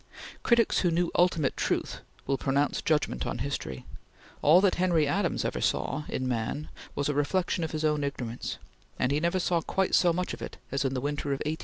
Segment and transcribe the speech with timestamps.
[0.41, 3.85] Critics who know ultimate truth will pronounce judgment on history;
[4.41, 8.57] all that Henry Adams ever saw in man was a reflection of his own ignorance,
[8.97, 11.51] and he never saw quite so much of it as in the winter of 1860
[11.51, 11.57] 61.